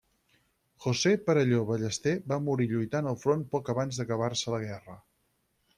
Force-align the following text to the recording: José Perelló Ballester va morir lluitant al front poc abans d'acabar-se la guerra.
José 0.85 1.11
Perelló 1.27 1.59
Ballester 1.67 2.15
va 2.33 2.41
morir 2.47 2.69
lluitant 2.73 3.11
al 3.13 3.21
front 3.27 3.45
poc 3.55 3.71
abans 3.77 4.01
d'acabar-se 4.03 4.57
la 4.57 4.65
guerra. 4.69 4.99